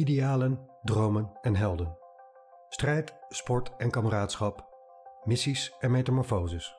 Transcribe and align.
Idealen, 0.00 0.58
dromen 0.82 1.30
en 1.40 1.56
helden. 1.56 1.98
Strijd, 2.68 3.14
sport 3.28 3.72
en 3.76 3.90
kameraadschap. 3.90 4.68
Missies 5.24 5.76
en 5.78 5.90
metamorfoses. 5.90 6.74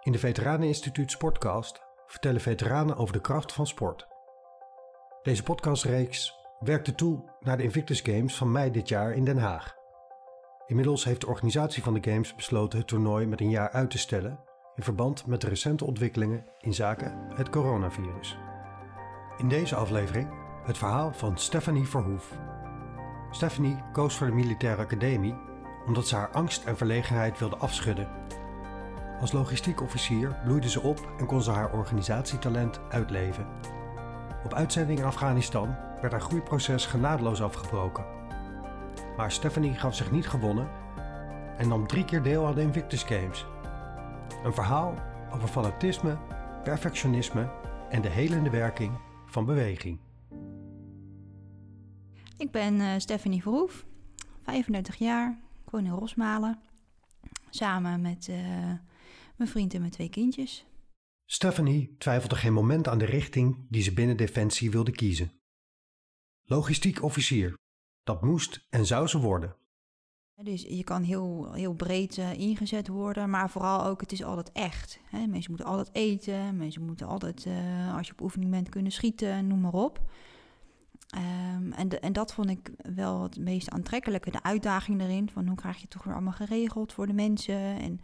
In 0.00 0.12
de 0.12 0.18
Veteraneninstituut 0.18 1.10
Sportcast 1.10 1.82
vertellen 2.06 2.40
veteranen 2.40 2.96
over 2.96 3.12
de 3.12 3.20
kracht 3.20 3.52
van 3.52 3.66
sport. 3.66 4.06
Deze 5.22 5.42
podcastreeks 5.42 6.34
werkte 6.58 6.94
toe 6.94 7.30
naar 7.40 7.56
de 7.56 7.62
Invictus 7.62 8.00
Games 8.00 8.36
van 8.36 8.52
mei 8.52 8.70
dit 8.70 8.88
jaar 8.88 9.12
in 9.12 9.24
Den 9.24 9.38
Haag. 9.38 9.74
Inmiddels 10.66 11.04
heeft 11.04 11.20
de 11.20 11.26
organisatie 11.26 11.82
van 11.82 11.94
de 11.94 12.10
Games 12.10 12.34
besloten 12.34 12.78
het 12.78 12.88
toernooi 12.88 13.26
met 13.26 13.40
een 13.40 13.50
jaar 13.50 13.70
uit 13.70 13.90
te 13.90 13.98
stellen 13.98 14.44
in 14.74 14.82
verband 14.82 15.26
met 15.26 15.40
de 15.40 15.48
recente 15.48 15.84
ontwikkelingen 15.84 16.46
in 16.60 16.74
zaken 16.74 17.18
het 17.34 17.50
coronavirus. 17.50 18.38
In 19.36 19.48
deze 19.48 19.74
aflevering 19.74 20.43
het 20.64 20.78
verhaal 20.78 21.12
van 21.12 21.38
Stephanie 21.38 21.88
Verhoef. 21.88 22.32
Stephanie 23.30 23.82
koos 23.92 24.16
voor 24.16 24.26
de 24.26 24.32
militaire 24.32 24.82
academie 24.82 25.34
omdat 25.86 26.06
ze 26.06 26.16
haar 26.16 26.30
angst 26.30 26.64
en 26.64 26.76
verlegenheid 26.76 27.38
wilde 27.38 27.56
afschudden. 27.56 28.08
Als 29.20 29.32
logistiek 29.32 29.80
officier 29.80 30.36
bloeide 30.44 30.68
ze 30.68 30.80
op 30.80 31.08
en 31.18 31.26
kon 31.26 31.42
ze 31.42 31.50
haar 31.50 31.72
organisatietalent 31.72 32.80
uitleven. 32.90 33.46
Op 34.44 34.54
uitzending 34.54 34.98
in 34.98 35.04
Afghanistan 35.04 35.76
werd 36.00 36.12
haar 36.12 36.22
groeiproces 36.22 36.86
genadeloos 36.86 37.42
afgebroken. 37.42 38.04
Maar 39.16 39.32
Stephanie 39.32 39.74
gaf 39.74 39.94
zich 39.94 40.10
niet 40.10 40.28
gewonnen 40.28 40.68
en 41.56 41.68
nam 41.68 41.86
drie 41.86 42.04
keer 42.04 42.22
deel 42.22 42.46
aan 42.46 42.54
de 42.54 42.60
Invictus 42.60 43.02
Games. 43.02 43.46
Een 44.44 44.54
verhaal 44.54 44.94
over 45.34 45.48
fanatisme, 45.48 46.18
perfectionisme 46.62 47.50
en 47.88 48.02
de 48.02 48.08
helende 48.08 48.50
werking 48.50 48.92
van 49.26 49.44
beweging. 49.44 49.98
Ik 52.36 52.50
ben 52.50 52.74
uh, 52.74 52.94
Stephanie 52.98 53.42
Verhoef, 53.42 53.84
35 54.42 54.96
jaar. 54.96 55.38
Ik 55.64 55.70
woon 55.70 55.84
in 55.84 55.92
Rosmalen. 55.92 56.60
Samen 57.50 58.00
met 58.00 58.28
uh, 58.30 58.36
mijn 59.36 59.50
vriend 59.50 59.74
en 59.74 59.80
mijn 59.80 59.92
twee 59.92 60.08
kindjes. 60.08 60.66
Stephanie 61.24 61.94
twijfelde 61.98 62.36
geen 62.36 62.52
moment 62.52 62.88
aan 62.88 62.98
de 62.98 63.04
richting 63.04 63.66
die 63.68 63.82
ze 63.82 63.92
binnen 63.92 64.16
Defensie 64.16 64.70
wilde 64.70 64.90
kiezen. 64.90 65.32
Logistiek 66.42 67.02
officier. 67.02 67.54
Dat 68.02 68.22
moest 68.22 68.66
en 68.70 68.86
zou 68.86 69.06
ze 69.06 69.18
worden. 69.18 69.56
Dus 70.42 70.62
je 70.62 70.84
kan 70.84 71.02
heel, 71.02 71.52
heel 71.52 71.74
breed 71.74 72.16
uh, 72.16 72.32
ingezet 72.32 72.88
worden, 72.88 73.30
maar 73.30 73.50
vooral 73.50 73.84
ook, 73.84 74.00
het 74.00 74.12
is 74.12 74.24
altijd 74.24 74.52
echt. 74.52 75.00
Hè? 75.04 75.26
Mensen 75.26 75.50
moeten 75.50 75.68
altijd 75.68 75.90
eten, 75.92 76.56
mensen 76.56 76.84
moeten 76.84 77.06
altijd, 77.06 77.46
als 77.96 78.06
je 78.06 78.12
op 78.12 78.20
oefening 78.20 78.50
bent, 78.50 78.68
kunnen 78.68 78.92
schieten, 78.92 79.46
noem 79.46 79.60
maar 79.60 79.72
op. 79.72 80.00
Um, 81.16 81.72
en, 81.72 82.00
en 82.00 82.12
dat 82.12 82.34
vond 82.34 82.50
ik 82.50 82.70
wel 82.94 83.22
het 83.22 83.38
meest 83.38 83.70
aantrekkelijke, 83.70 84.30
de 84.30 84.42
uitdaging 84.42 85.00
erin. 85.00 85.30
Van 85.30 85.46
hoe 85.46 85.56
krijg 85.56 85.74
je 85.74 85.82
het 85.82 85.90
toch 85.90 86.02
weer 86.02 86.14
allemaal 86.14 86.32
geregeld 86.32 86.92
voor 86.92 87.06
de 87.06 87.12
mensen. 87.12 87.78
En 87.80 88.00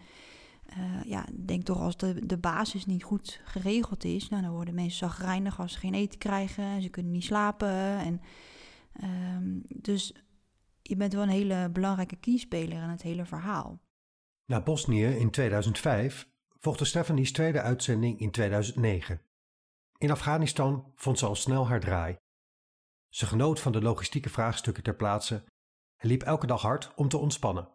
uh, 0.78 1.04
ja, 1.04 1.26
denk 1.44 1.62
toch 1.62 1.80
als 1.80 1.96
de, 1.96 2.26
de 2.26 2.38
basis 2.38 2.86
niet 2.86 3.02
goed 3.02 3.40
geregeld 3.44 4.04
is, 4.04 4.28
nou, 4.28 4.42
dan 4.42 4.50
worden 4.52 4.74
mensen 4.74 5.08
zagrijnig 5.08 5.60
als 5.60 5.72
ze 5.72 5.78
geen 5.78 5.94
eten 5.94 6.18
krijgen. 6.18 6.64
En 6.64 6.82
ze 6.82 6.88
kunnen 6.88 7.12
niet 7.12 7.24
slapen. 7.24 7.98
En, 7.98 8.20
um, 9.02 9.62
dus 9.66 10.14
je 10.82 10.96
bent 10.96 11.12
wel 11.12 11.22
een 11.22 11.28
hele 11.28 11.70
belangrijke 11.72 12.16
kiespeler 12.16 12.82
in 12.82 12.88
het 12.88 13.02
hele 13.02 13.24
verhaal. 13.24 13.80
Na 14.46 14.62
Bosnië 14.62 15.06
in 15.06 15.30
2005 15.30 16.28
volgde 16.58 16.84
Stephanie's 16.84 17.32
tweede 17.32 17.60
uitzending 17.60 18.20
in 18.20 18.30
2009. 18.30 19.20
In 19.98 20.10
Afghanistan 20.10 20.92
vond 20.94 21.18
ze 21.18 21.26
al 21.26 21.34
snel 21.34 21.68
haar 21.68 21.80
draai. 21.80 22.16
Ze 23.10 23.26
genoot 23.26 23.60
van 23.60 23.72
de 23.72 23.82
logistieke 23.82 24.28
vraagstukken 24.28 24.82
ter 24.82 24.94
plaatse 24.94 25.44
en 25.96 26.08
liep 26.08 26.22
elke 26.22 26.46
dag 26.46 26.62
hard 26.62 26.92
om 26.94 27.08
te 27.08 27.18
ontspannen. 27.18 27.68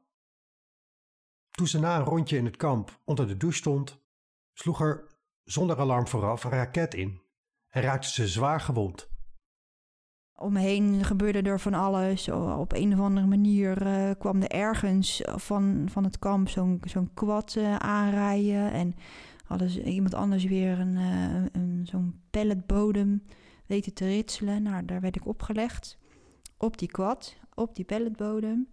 Toen 1.51 1.67
ze 1.67 1.79
na 1.79 1.97
een 1.97 2.05
rondje 2.05 2.37
in 2.37 2.45
het 2.45 2.57
kamp 2.57 2.99
onder 3.03 3.27
de 3.27 3.37
douche 3.37 3.57
stond, 3.57 4.03
sloeg 4.53 4.81
er 4.81 5.07
zonder 5.43 5.79
alarm 5.79 6.07
vooraf 6.07 6.43
een 6.43 6.51
raket 6.51 6.93
in 6.93 7.21
en 7.67 7.81
raakte 7.81 8.09
ze 8.09 8.27
zwaar 8.27 8.61
gewond. 8.61 9.09
Om 10.37 10.53
me 10.53 10.59
heen 10.59 11.03
gebeurde 11.03 11.41
er 11.41 11.59
van 11.59 11.73
alles. 11.73 12.29
Op 12.29 12.73
een 12.73 12.93
of 12.93 12.99
andere 12.99 13.27
manier 13.27 13.87
uh, 13.87 14.11
kwam 14.19 14.41
er 14.41 14.49
ergens 14.49 15.21
van, 15.25 15.87
van 15.89 16.03
het 16.03 16.19
kamp 16.19 16.49
zo'n 16.49 16.81
zo'n 16.83 17.13
kwad 17.13 17.55
uh, 17.57 17.75
aanrijden. 17.75 18.71
En 18.71 18.95
hadden 19.45 19.69
ze 19.69 19.83
iemand 19.83 20.13
anders 20.13 20.43
weer 20.43 20.79
een, 20.79 20.95
uh, 20.95 21.45
een, 21.51 21.81
zo'n 21.83 22.21
palletbodem 22.29 23.23
weten 23.65 23.93
te 23.93 24.05
ritselen. 24.05 24.63
Nou, 24.63 24.85
daar 24.85 25.01
werd 25.01 25.15
ik 25.15 25.27
opgelegd. 25.27 25.97
Op 26.57 26.77
die 26.77 26.91
kwad, 26.91 27.37
op 27.53 27.75
die 27.75 27.85
palletbodem. 27.85 28.67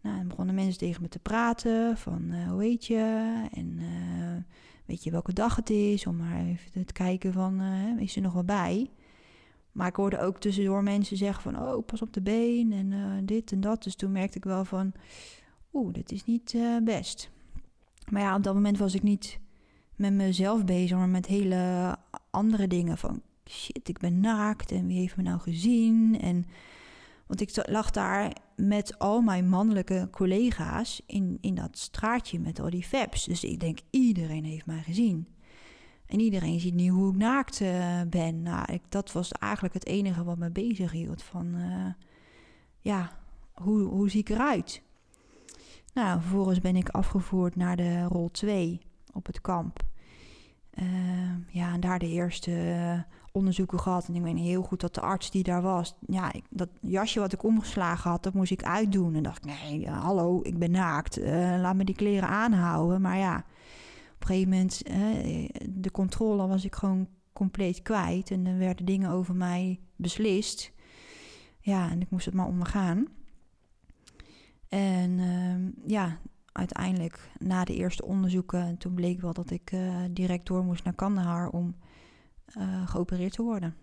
Nou, 0.00 0.16
dan 0.16 0.28
begonnen 0.28 0.54
mensen 0.54 0.78
tegen 0.78 1.02
me 1.02 1.08
te 1.08 1.18
praten 1.18 1.96
van 1.96 2.22
uh, 2.32 2.48
hoe 2.50 2.62
heet 2.62 2.86
je 2.86 3.32
en 3.52 3.78
uh, 3.78 4.42
weet 4.84 5.04
je 5.04 5.10
welke 5.10 5.32
dag 5.32 5.56
het 5.56 5.70
is, 5.70 6.06
om 6.06 6.16
maar 6.16 6.44
even 6.44 6.86
te 6.86 6.92
kijken 6.92 7.32
van 7.32 7.60
uh, 7.60 8.00
is 8.00 8.16
er 8.16 8.22
nog 8.22 8.32
wel 8.32 8.44
bij. 8.44 8.90
Maar 9.72 9.88
ik 9.88 9.96
hoorde 9.96 10.20
ook 10.20 10.38
tussendoor 10.38 10.82
mensen 10.82 11.16
zeggen 11.16 11.42
van 11.42 11.62
oh 11.62 11.86
pas 11.86 12.02
op 12.02 12.12
de 12.12 12.22
been 12.22 12.72
en 12.72 13.26
dit 13.26 13.52
en 13.52 13.60
dat. 13.60 13.82
Dus 13.82 13.94
toen 13.94 14.12
merkte 14.12 14.38
ik 14.38 14.44
wel 14.44 14.64
van 14.64 14.92
oeh 15.72 15.92
dit 15.92 16.12
is 16.12 16.24
niet 16.24 16.56
best. 16.84 17.30
Maar 18.10 18.22
ja 18.22 18.36
op 18.36 18.42
dat 18.42 18.54
moment 18.54 18.78
was 18.78 18.94
ik 18.94 19.02
niet 19.02 19.40
met 19.96 20.12
mezelf 20.12 20.64
bezig, 20.64 20.96
maar 20.96 21.08
met 21.08 21.26
hele 21.26 21.96
andere 22.30 22.66
dingen 22.66 22.98
van 22.98 23.22
shit, 23.50 23.88
ik 23.88 23.98
ben 23.98 24.20
naakt 24.20 24.72
en 24.72 24.86
wie 24.86 24.98
heeft 24.98 25.16
me 25.16 25.22
nou 25.22 25.40
gezien? 25.40 26.20
En, 26.20 26.46
want 27.26 27.40
ik 27.40 27.68
lag 27.68 27.90
daar 27.90 28.32
met 28.56 28.98
al 28.98 29.20
mijn 29.20 29.48
mannelijke 29.48 30.08
collega's 30.10 31.02
in, 31.06 31.38
in 31.40 31.54
dat 31.54 31.78
straatje 31.78 32.38
met 32.38 32.60
al 32.60 32.70
die 32.70 32.84
faps. 32.84 33.24
Dus 33.24 33.44
ik 33.44 33.60
denk, 33.60 33.78
iedereen 33.90 34.44
heeft 34.44 34.66
mij 34.66 34.82
gezien. 34.82 35.28
En 36.06 36.20
iedereen 36.20 36.60
ziet 36.60 36.74
nu 36.74 36.88
hoe 36.88 37.10
ik 37.10 37.16
naakt 37.16 37.60
uh, 37.60 38.00
ben. 38.08 38.42
Nou, 38.42 38.72
ik, 38.72 38.82
dat 38.88 39.12
was 39.12 39.32
eigenlijk 39.32 39.74
het 39.74 39.86
enige 39.86 40.24
wat 40.24 40.38
me 40.38 40.50
bezig 40.50 40.92
hield. 40.92 41.22
Van, 41.22 41.46
uh, 41.56 41.86
ja, 42.80 43.12
hoe, 43.52 43.82
hoe 43.82 44.10
zie 44.10 44.20
ik 44.20 44.28
eruit? 44.28 44.82
Nou, 45.94 46.20
vervolgens 46.20 46.60
ben 46.60 46.76
ik 46.76 46.88
afgevoerd 46.88 47.56
naar 47.56 47.76
de 47.76 48.02
rol 48.02 48.30
2 48.30 48.80
op 49.12 49.26
het 49.26 49.40
kamp. 49.40 49.82
Uh, 50.74 50.84
ja, 51.48 51.72
en 51.72 51.80
daar 51.80 51.98
de 51.98 52.08
eerste 52.08 52.50
onderzoeken 53.34 53.80
gehad. 53.80 54.08
En 54.08 54.14
ik 54.14 54.22
weet 54.22 54.38
heel 54.38 54.62
goed 54.62 54.80
dat 54.80 54.94
de 54.94 55.00
arts 55.00 55.30
die 55.30 55.42
daar 55.42 55.62
was... 55.62 55.94
Ja, 56.06 56.32
ik, 56.32 56.44
dat 56.50 56.68
jasje 56.80 57.20
wat 57.20 57.32
ik 57.32 57.42
omgeslagen 57.42 58.10
had, 58.10 58.22
dat 58.22 58.34
moest 58.34 58.50
ik 58.50 58.62
uitdoen. 58.62 59.14
En 59.14 59.22
dacht 59.22 59.44
ik, 59.44 59.52
nee, 59.60 59.80
uh, 59.80 60.02
hallo, 60.02 60.40
ik 60.42 60.58
ben 60.58 60.70
naakt. 60.70 61.16
laat 61.60 61.76
me 61.76 61.84
die 61.84 61.94
kleren 61.94 62.28
aanhouden. 62.28 63.00
Maar 63.00 63.16
ja, 63.16 63.36
op 64.14 64.20
een 64.20 64.26
gegeven 64.26 64.50
moment... 64.50 64.82
de 65.82 65.90
controle 65.90 66.46
was 66.46 66.64
ik 66.64 66.74
gewoon 66.74 67.08
compleet 67.32 67.82
kwijt. 67.82 68.30
En 68.30 68.46
er 68.46 68.58
werden 68.58 68.86
dingen 68.86 69.10
over 69.10 69.34
mij 69.34 69.80
beslist. 69.96 70.72
Ja, 71.60 71.90
en 71.90 72.00
ik 72.00 72.10
moest 72.10 72.24
het 72.24 72.34
maar 72.34 72.46
ondergaan. 72.46 73.06
En 74.68 75.18
ehm, 75.18 75.90
ja, 75.90 76.18
uiteindelijk 76.52 77.30
na 77.38 77.64
de 77.64 77.74
eerste 77.74 78.04
onderzoeken, 78.04 78.78
toen 78.78 78.94
bleek 78.94 79.20
wel 79.20 79.32
dat 79.32 79.50
ik 79.50 79.72
uh, 79.72 79.96
direct 80.10 80.46
door 80.46 80.64
moest 80.64 80.84
naar 80.84 80.94
Kandahar 80.94 81.48
om 81.48 81.74
uh, 82.58 82.88
geopereerd 82.88 83.32
te 83.32 83.42
worden. 83.42 83.76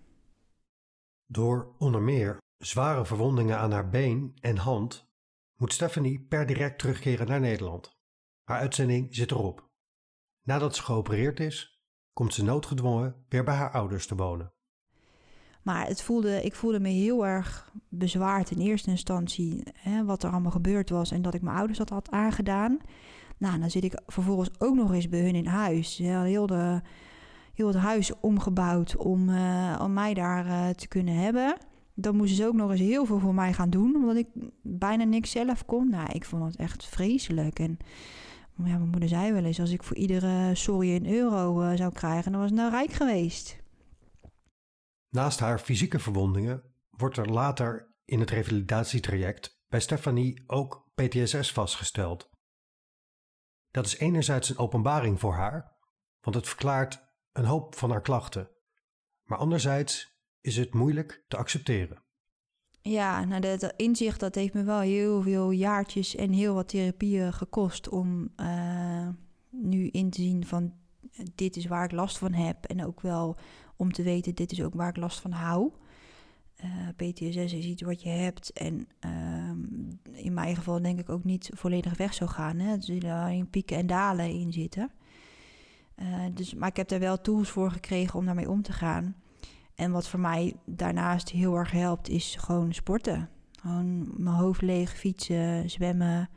Door 1.26 1.76
onder 1.78 2.02
meer 2.02 2.38
zware 2.58 3.06
verwondingen 3.06 3.58
aan 3.58 3.72
haar 3.72 3.90
been 3.90 4.32
en 4.42 4.58
hand 4.58 5.10
moet 5.56 5.74
Stephanie 5.74 6.20
per 6.20 6.46
direct 6.46 6.80
terugkeren 6.80 7.28
naar 7.28 7.40
Nederland. 7.40 8.00
Haar 8.44 8.60
uitzending 8.60 9.16
zit 9.16 9.32
erop. 9.32 9.70
Nadat 10.44 10.76
ze 10.76 10.84
geopereerd 10.84 11.40
is, 11.40 11.82
komt 12.14 12.34
ze 12.34 12.44
noodgedwongen 12.44 13.26
weer 13.30 13.44
bij 13.44 13.56
haar 13.56 13.72
ouders 13.72 14.08
te 14.08 14.16
wonen. 14.16 14.54
Maar 15.64 15.88
het 15.88 16.02
voelde, 16.02 16.44
ik 16.44 16.56
voelde 16.56 16.80
me 16.80 16.90
heel 16.90 17.26
erg 17.26 17.72
bezwaard 17.90 18.52
in 18.52 18.60
eerste 18.60 18.90
instantie 18.90 19.64
hè, 19.74 20.06
wat 20.06 20.24
er 20.24 20.32
allemaal 20.32 20.52
gebeurd 20.52 20.90
was 20.90 21.12
en 21.12 21.22
dat 21.22 21.34
ik 21.34 21.42
mijn 21.42 21.58
ouders 21.58 21.78
dat 21.78 21.90
had 21.90 22.12
aangedaan. 22.12 22.80
Nou, 23.38 23.60
dan 23.60 23.70
zit 23.70 23.84
ik 23.84 24.02
vervolgens 24.06 24.50
ook 24.60 24.76
nog 24.76 24.94
eens 24.94 25.10
bij 25.10 25.22
hun 25.22 25.36
in 25.36 25.46
huis. 25.46 25.98
Heel, 25.98 26.48
de, 26.48 26.82
heel 27.54 27.68
het 27.68 27.76
huis 27.76 28.20
omgebouwd 28.20 28.98
om, 28.98 29.30
uh, 29.30 29.80
om 29.82 29.94
mij 29.94 30.14
daar 30.14 30.46
uh, 30.46 30.70
te 30.70 30.88
kunnen 30.88 31.16
hebben. 31.16 31.58
Dan 31.94 32.16
moesten 32.16 32.38
ze 32.38 32.46
ook 32.46 32.54
nog 32.54 32.72
eens 32.72 32.80
heel 32.80 33.06
veel 33.06 33.20
voor 33.20 33.34
mij 33.34 33.54
gaan 33.54 33.70
doen, 33.70 33.96
omdat 33.96 34.16
ik 34.16 34.28
bijna 34.62 35.04
niks 35.04 35.32
zelf 35.32 35.66
kon. 35.66 35.90
Nou, 35.90 36.12
ik 36.12 36.26
vond 36.26 36.44
het 36.44 36.56
echt 36.56 36.86
vreselijk. 36.86 37.60
En 37.60 37.78
ja, 38.56 38.78
mijn 38.78 38.90
moeder 38.90 39.10
zei 39.10 39.34
wel 39.34 39.44
eens, 39.44 39.60
als 39.60 39.72
ik 39.72 39.84
voor 39.84 39.98
iedere 39.98 40.56
sorry 40.56 40.96
een 40.96 41.08
euro 41.08 41.62
uh, 41.62 41.78
zou 41.78 41.94
krijgen, 41.94 42.32
dan 42.32 42.42
was 42.42 42.50
ik 42.50 42.56
nou 42.56 42.72
rijk 42.72 42.92
geweest. 42.92 43.60
Naast 45.10 45.40
haar 45.40 45.60
fysieke 45.60 46.00
verwondingen 46.00 46.64
wordt 46.90 47.18
er 47.18 47.32
later 47.32 47.96
in 48.06 48.20
het 48.20 48.30
revalidatietraject 48.30 49.62
bij 49.68 49.80
Stephanie 49.80 50.44
ook 50.48 50.90
PTSS 50.94 51.52
vastgesteld. 51.52 52.30
Dat 53.72 53.86
is 53.86 53.98
enerzijds 53.98 54.50
een 54.50 54.58
openbaring 54.58 55.20
voor 55.20 55.34
haar, 55.34 55.78
want 56.22 56.36
het 56.36 56.48
verklaart 56.48 57.11
een 57.32 57.46
hoop 57.46 57.76
van 57.76 57.90
haar 57.90 58.02
klachten, 58.02 58.50
maar 59.24 59.38
anderzijds 59.38 60.20
is 60.42 60.58
het 60.58 60.74
moeilijk 60.74 61.26
te 61.28 61.38
accepteren. 61.38 62.04
Ja, 62.82 63.26
nou, 63.26 63.42
dat 63.42 63.74
inzicht 63.76 64.20
dat 64.20 64.36
heeft 64.36 64.54
me 64.54 64.64
wel 64.64 64.80
heel 64.80 65.22
veel 65.22 65.52
jaartjes 65.52 66.16
en 66.16 66.32
heel 66.32 66.54
wat 66.54 66.68
therapieën 66.68 67.34
gekost 67.34 67.90
om 67.90 68.30
uh, 68.38 69.08
nu 69.50 69.88
in 69.88 70.10
te 70.10 70.22
zien 70.22 70.46
van 70.46 70.74
dit 71.36 71.56
is 71.56 71.66
waar 71.66 71.84
ik 71.84 71.92
last 71.92 72.18
van 72.18 72.34
heb. 72.34 72.66
En 72.66 72.86
ook 72.86 73.02
wel 73.02 73.38
om 73.76 73.92
te 73.92 74.04
weten, 74.04 74.36
dit 74.36 74.52
is 74.52 74.64
ook 74.64 74.74
waar 74.74 74.90
ik 74.90 74.98
last 74.98 75.20
van 75.20 75.32
hou. 75.32 75.72
Uh, 76.64 76.88
PTSS 76.96 77.54
is 77.54 77.66
iets 77.66 77.82
wat 77.82 78.02
je 78.02 78.10
hebt 78.10 78.54
en 78.54 78.88
uh, 79.06 80.24
in 80.24 80.34
mijn 80.34 80.56
geval 80.56 80.82
denk 80.82 81.00
ik 81.00 81.10
ook 81.10 81.24
niet 81.24 81.50
volledig 81.54 81.98
weg 81.98 82.14
zou 82.14 82.30
gaan. 82.30 82.60
Hè. 82.60 82.76
Er 82.76 82.84
zullen 82.84 83.24
alleen 83.24 83.50
pieken 83.50 83.78
en 83.78 83.88
dalen 83.88 84.30
in 84.30 84.52
zitten. 84.52 84.92
Uh, 86.02 86.26
dus, 86.34 86.54
maar 86.54 86.70
ik 86.70 86.78
heb 86.78 86.88
daar 86.88 87.00
wel 87.00 87.22
tools 87.22 87.50
voor 87.50 87.72
gekregen 87.72 88.20
om 88.20 88.26
daarmee 88.26 88.50
om 88.50 88.62
te 88.62 88.74
gaan. 88.74 89.16
En 89.76 89.92
wat 89.92 90.08
voor 90.08 90.20
mij 90.20 90.56
daarnaast 90.66 91.30
heel 91.30 91.56
erg 91.56 91.72
helpt, 91.72 92.10
is 92.10 92.36
gewoon 92.36 92.74
sporten. 92.74 93.30
Gewoon 93.62 94.10
mijn 94.24 94.36
hoofd 94.36 94.62
leeg, 94.62 94.98
fietsen, 94.98 95.70
zwemmen. 95.70 96.30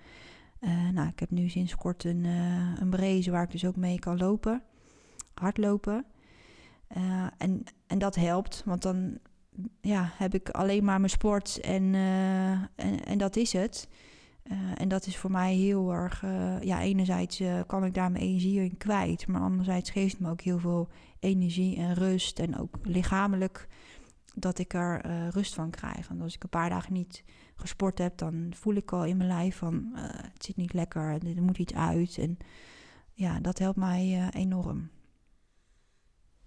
Uh, 0.61 0.89
nou, 0.89 1.09
ik 1.09 1.19
heb 1.19 1.31
nu 1.31 1.49
sinds 1.49 1.75
kort 1.77 2.05
een, 2.05 2.25
uh, 2.25 2.81
een 2.81 3.31
waar 3.31 3.43
ik 3.43 3.51
dus 3.51 3.65
ook 3.65 3.77
mee 3.77 3.99
kan 3.99 4.17
lopen. 4.17 4.63
Hardlopen. 5.35 6.05
En, 7.39 7.63
en 7.87 7.99
dat 7.99 8.15
helpt, 8.15 8.63
want 8.65 8.83
dan 8.83 9.19
ja, 9.81 10.11
heb 10.17 10.35
ik 10.35 10.49
alleen 10.49 10.85
maar 10.85 10.99
mijn 10.99 11.11
sport 11.11 11.61
en, 11.61 11.95
en, 12.75 13.05
en 13.05 13.19
dat 13.19 13.37
is 13.37 13.53
het. 13.53 13.89
En 14.75 14.89
dat 14.89 15.07
is 15.07 15.17
voor 15.17 15.31
mij 15.31 15.55
heel 15.55 15.93
erg, 15.93 16.25
ja, 16.61 16.81
enerzijds 16.81 17.43
kan 17.67 17.85
ik 17.85 17.95
daar 17.95 18.11
mijn 18.11 18.25
energie 18.25 18.61
in 18.61 18.77
kwijt, 18.77 19.27
maar 19.27 19.41
anderzijds 19.41 19.91
geeft 19.91 20.13
het 20.13 20.21
me 20.21 20.31
ook 20.31 20.41
heel 20.41 20.59
veel 20.59 20.89
energie 21.19 21.77
en 21.77 21.95
rust 21.95 22.39
en 22.39 22.59
ook 22.59 22.79
lichamelijk 22.83 23.69
dat 24.35 24.59
ik 24.59 24.75
er 24.75 25.07
rust 25.31 25.55
van 25.55 25.71
krijg. 25.71 26.09
En 26.09 26.21
als 26.21 26.35
ik 26.35 26.43
een 26.43 26.49
paar 26.49 26.69
dagen 26.69 26.93
niet 26.93 27.25
gesport 27.57 27.99
heb, 27.99 28.19
dan 28.19 28.53
voel 28.57 28.75
ik 28.75 28.93
al 28.93 29.05
in 29.05 29.17
mijn 29.17 29.29
lijf 29.29 29.57
van 29.57 29.91
het 29.95 30.45
zit 30.45 30.57
niet 30.57 30.73
lekker, 30.73 31.03
er 31.37 31.43
moet 31.43 31.59
iets 31.59 31.75
uit. 31.75 32.19
En 32.19 32.39
ja, 33.13 33.41
dat 33.41 33.59
helpt 33.59 33.79
mij 33.79 34.29
enorm. 34.33 34.91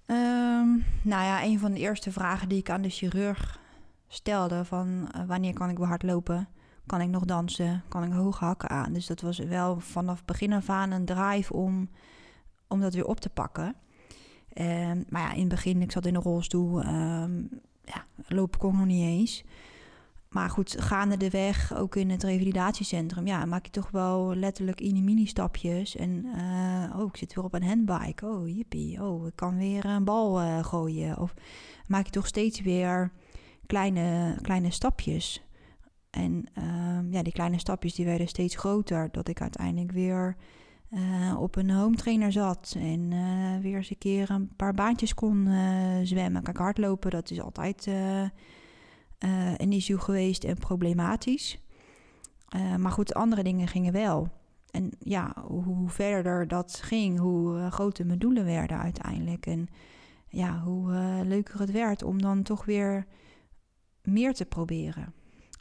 Um, 0.06 0.86
nou 1.02 1.24
ja, 1.24 1.44
een 1.44 1.60
van 1.60 1.72
de 1.72 1.80
eerste 1.80 2.12
vragen 2.12 2.50
die 2.50 2.58
ik 2.58 2.70
aan 2.70 2.82
de 2.82 2.90
chirurg 2.90 3.60
stelde 4.08 4.66
van 4.66 5.10
wanneer 5.28 5.54
kan 5.54 5.70
ik 5.70 5.78
weer 5.78 5.88
hardlopen? 5.88 6.48
Kan 6.88 7.02
ik 7.02 7.10
nog 7.10 7.26
dansen? 7.26 7.84
Kan 7.88 8.04
ik 8.04 8.12
hoge 8.12 8.46
hakken 8.46 8.70
aan? 8.70 8.94
Dus 8.94 9.06
dat 9.06 9.22
was 9.22 9.38
wel 9.38 9.80
vanaf 9.80 10.26
begin 10.26 10.54
af 10.54 10.70
aan 10.70 10.92
een 10.92 11.06
drive 11.06 11.54
om, 11.54 11.90
om 12.68 12.80
dat 12.80 12.94
weer 12.94 13.06
op 13.06 13.20
te 13.20 13.30
pakken. 13.30 13.76
Um, 14.60 15.06
maar 15.10 15.22
ja, 15.22 15.32
in 15.32 15.40
het 15.40 15.50
begin, 15.50 15.82
ik 15.82 15.92
zat 15.92 16.06
in 16.06 16.16
een 16.16 16.22
rolstoel. 16.22 16.86
Um, 16.86 17.50
ja, 17.84 18.06
lopen 18.28 18.60
kon 18.60 18.78
nog 18.78 18.86
niet 18.86 19.04
eens. 19.04 19.44
Maar 20.30 20.50
goed, 20.50 20.82
gaande 20.82 21.18
de 21.18 21.30
weg, 21.30 21.76
ook 21.76 21.96
in 21.96 22.10
het 22.10 22.24
revalidatiecentrum, 22.24 23.28
ja, 23.28 23.46
maak 23.46 23.66
je 23.66 23.72
toch 23.72 23.90
wel 23.92 24.36
letterlijk 24.36 24.82
in 24.82 25.04
mini-stapjes. 25.04 25.96
En 25.96 26.26
uh, 26.26 27.00
oh, 27.00 27.08
ik 27.08 27.18
zit 27.18 27.34
weer 27.34 27.44
op 27.44 27.54
een 27.54 27.64
handbike. 27.64 28.26
Oh, 28.26 28.48
jippie. 28.48 29.04
Oh, 29.04 29.28
ik 29.28 29.36
kan 29.36 29.58
weer 29.58 29.86
een 29.86 30.04
bal 30.04 30.42
uh, 30.42 30.64
gooien. 30.64 31.18
Of 31.18 31.34
maak 31.88 32.06
je 32.06 32.12
toch 32.12 32.28
steeds 32.28 32.62
weer 32.62 33.12
kleine, 33.66 34.38
kleine 34.42 34.72
stapjes. 34.72 35.47
En 36.18 36.46
uh, 36.58 37.12
ja, 37.12 37.24
die 37.24 37.34
kleine 37.34 37.60
stapjes 37.60 37.94
die 37.94 38.06
werden 38.06 38.28
steeds 38.28 38.56
groter. 38.56 39.10
Dat 39.12 39.28
ik 39.28 39.42
uiteindelijk 39.42 39.92
weer 39.92 40.36
uh, 40.92 41.40
op 41.40 41.56
een 41.56 41.72
home 41.72 41.96
trainer 41.96 42.32
zat. 42.32 42.76
En 42.80 43.12
uh, 43.12 43.62
weer 43.62 43.76
eens 43.76 43.90
een 43.90 43.98
keer 43.98 44.30
een 44.30 44.56
paar 44.56 44.74
baantjes 44.74 45.14
kon 45.14 45.46
uh, 45.46 45.98
zwemmen. 46.04 46.44
Kijk, 46.44 46.58
hardlopen, 46.58 47.12
dat 47.12 47.32
is 47.32 47.42
altijd 47.42 47.90
een 49.58 49.72
issue 49.72 50.00
geweest 50.00 50.44
en 50.44 50.58
problematisch. 50.58 51.62
maar 52.78 52.92
goed, 52.92 53.14
andere 53.14 53.44
dingen 53.44 53.68
gingen 53.68 53.94
wel. 53.94 54.30
En 54.72 54.92
ja, 55.00 55.34
hoe 55.48 55.90
verder 55.90 56.48
dat 56.48 56.80
ging, 56.84 57.20
hoe 57.20 57.70
groter 57.70 58.06
mijn 58.06 58.20
doelen 58.20 58.46
werden 58.46 58.80
uiteindelijk. 58.80 59.46
En 59.46 59.68
ja, 60.28 60.60
hoe 60.60 60.92
leuker 61.24 61.60
het 61.60 61.72
werd 61.72 62.04
om 62.04 62.22
dan 62.22 62.44
toch 62.44 62.66
weer 62.66 63.06
meer 64.04 64.34
te 64.34 64.46
proberen. 64.46 65.14